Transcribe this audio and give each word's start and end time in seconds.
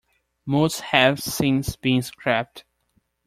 Most 0.47 0.81
have 0.81 1.19
since 1.19 1.75
been 1.75 2.01
scrapped. 2.01 2.63